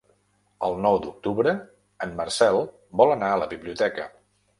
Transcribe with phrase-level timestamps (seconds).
[0.67, 1.53] El nou d'octubre
[2.05, 2.57] en Marcel
[3.03, 4.09] vol anar a la biblioteca.